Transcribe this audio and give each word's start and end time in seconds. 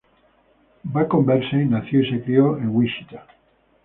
Bacon-Bercey 0.83 1.65
nació 1.67 2.01
y 2.01 2.09
se 2.09 2.23
crio 2.23 2.57
en 2.57 2.75
Wichita. 2.75 3.27